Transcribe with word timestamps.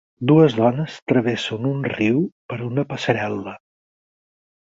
Dues 0.29 0.53
dones 0.59 0.95
travessen 1.11 1.67
un 1.73 1.83
riu 1.91 2.23
per 2.53 2.59
una 2.69 2.85
passarel·la. 2.95 3.57